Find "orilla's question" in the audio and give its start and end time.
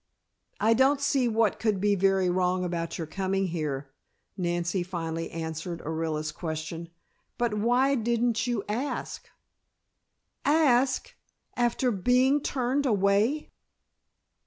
5.81-6.89